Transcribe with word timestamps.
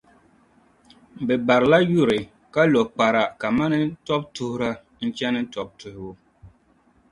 Bɛ 1.25 1.33
barila 1.47 1.77
yuri, 1.91 2.19
ka 2.53 2.61
lo 2.71 2.81
kpara 2.93 3.23
kaman 3.41 3.73
tɔbutuhira 4.05 4.69
n-chani 5.05 5.41
tɔbu 5.53 5.71
tuhibu. 5.79 6.09